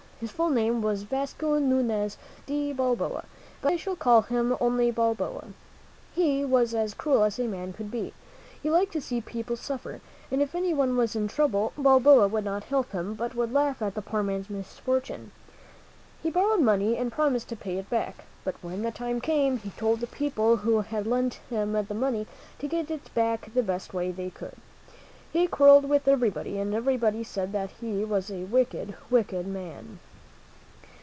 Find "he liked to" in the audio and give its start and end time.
8.61-9.01